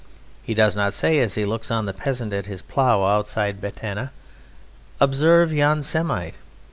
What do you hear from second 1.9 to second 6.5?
peasant at his plough outside Batna: "Observe yon Semite!"